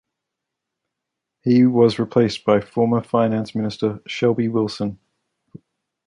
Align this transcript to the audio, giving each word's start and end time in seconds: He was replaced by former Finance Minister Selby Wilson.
He 1.43 1.63
was 1.67 1.99
replaced 1.99 2.43
by 2.43 2.59
former 2.59 3.03
Finance 3.03 3.53
Minister 3.53 3.99
Selby 4.09 4.47
Wilson. 4.47 4.97